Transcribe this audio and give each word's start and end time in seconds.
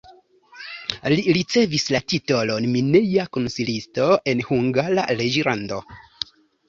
Li 1.13 1.25
ricevis 1.37 1.85
la 1.95 2.01
titolon 2.13 2.67
mineja 2.77 3.25
konsilisto 3.39 4.09
en 4.33 4.43
Hungara 4.49 5.05
reĝlando. 5.21 5.79